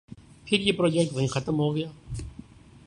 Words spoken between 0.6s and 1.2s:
project